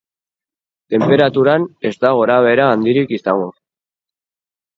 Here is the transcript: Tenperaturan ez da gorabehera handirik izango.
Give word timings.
Tenperaturan 0.93 1.67
ez 1.89 1.91
da 2.07 2.11
gorabehera 2.21 2.67
handirik 2.71 3.15
izango. 3.19 3.53